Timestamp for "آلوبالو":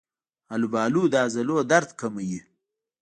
0.53-1.01